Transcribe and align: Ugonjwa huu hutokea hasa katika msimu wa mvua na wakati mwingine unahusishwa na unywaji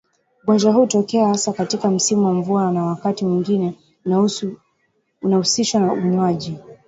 Ugonjwa 0.43 0.71
huu 0.73 0.81
hutokea 0.81 1.27
hasa 1.27 1.53
katika 1.53 1.91
msimu 1.91 2.25
wa 2.25 2.33
mvua 2.33 2.71
na 2.71 2.85
wakati 2.85 3.25
mwingine 3.25 3.73
unahusishwa 5.23 5.81
na 5.81 5.93
unywaji 5.93 6.57